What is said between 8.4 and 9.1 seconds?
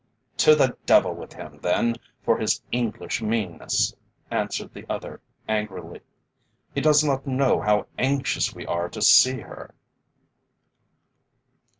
we are to